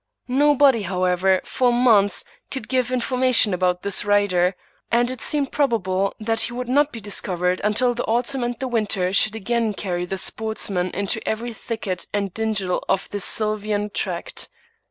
Nobody, 0.27 0.81
however, 0.81 1.41
for 1.45 1.71
months 1.71 2.25
could 2.49 2.67
give 2.67 2.91
information 2.91 3.53
about 3.53 3.83
his 3.83 4.03
rider; 4.03 4.55
and 4.91 5.11
it 5.11 5.21
seemed 5.21 5.51
prob 5.51 5.73
able 5.75 6.15
that 6.19 6.41
he 6.41 6.53
would 6.53 6.67
not 6.67 6.91
be 6.91 6.99
discovered 6.99 7.61
until 7.63 7.93
the 7.93 8.05
autumn 8.05 8.43
and 8.43 8.57
the 8.57 8.67
winter 8.67 9.13
should 9.13 9.35
again 9.35 9.75
carry 9.75 10.05
the 10.05 10.17
sportsman 10.17 10.89
into 10.95 11.21
every 11.29 11.53
thicket 11.53 12.07
and 12.13 12.33
dingle 12.33 12.83
of 12.89 13.09
this 13.09 13.25
sylvan 13.25 13.91
tract. 13.91 14.49